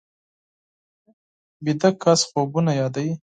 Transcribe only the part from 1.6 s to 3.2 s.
ویده کس خوبونه یادوي